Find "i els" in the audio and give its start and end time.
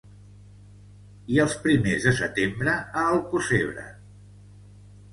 1.35-1.53